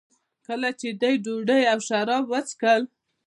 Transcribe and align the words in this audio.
کله 0.47 0.69
چې 0.79 0.87
دوی 1.01 1.15
ډوډۍ 1.23 1.63
او 1.71 1.79
شراب 1.87 2.23
وڅښل. 2.27 2.81